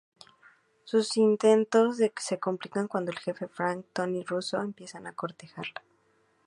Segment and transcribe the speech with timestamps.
[0.83, 5.83] Sus intentos se complican cuando el jefe de Frank, Tony Russo, empieza a cortejarla.